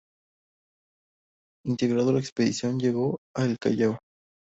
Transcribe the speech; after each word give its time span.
Integrado 1.63 2.09
a 2.09 2.13
la 2.13 2.19
expedición, 2.19 2.79
llegó 2.79 3.19
a 3.37 3.43
El 3.45 3.59
Callao. 3.59 3.99